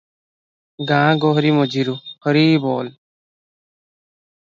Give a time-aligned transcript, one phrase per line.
[0.91, 2.91] ଗାଁ ଗୋହିରୀ ମଝିରୁ 'ହରିବୋଲ!